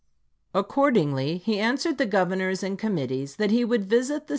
[0.55, 4.29] Accordingly, he answered the Gov ernors and committees that he would visit the Vol.